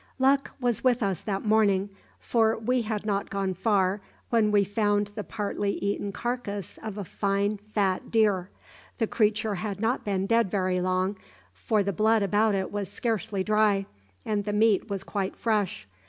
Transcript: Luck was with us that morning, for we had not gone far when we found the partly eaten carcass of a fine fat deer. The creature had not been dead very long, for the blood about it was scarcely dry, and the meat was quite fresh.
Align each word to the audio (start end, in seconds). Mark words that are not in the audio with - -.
Luck 0.17 0.49
was 0.59 0.83
with 0.83 1.03
us 1.03 1.21
that 1.21 1.45
morning, 1.45 1.91
for 2.19 2.57
we 2.57 2.81
had 2.81 3.05
not 3.05 3.29
gone 3.29 3.53
far 3.53 4.01
when 4.31 4.49
we 4.49 4.63
found 4.63 5.09
the 5.09 5.23
partly 5.23 5.73
eaten 5.73 6.11
carcass 6.11 6.79
of 6.81 6.97
a 6.97 7.03
fine 7.03 7.57
fat 7.57 8.09
deer. 8.09 8.49
The 8.97 9.05
creature 9.05 9.53
had 9.61 9.79
not 9.79 10.03
been 10.03 10.25
dead 10.25 10.49
very 10.49 10.81
long, 10.81 11.17
for 11.53 11.83
the 11.83 11.93
blood 11.93 12.23
about 12.23 12.55
it 12.55 12.71
was 12.71 12.89
scarcely 12.91 13.43
dry, 13.43 13.85
and 14.25 14.43
the 14.43 14.53
meat 14.53 14.89
was 14.89 15.03
quite 15.03 15.35
fresh. 15.35 15.87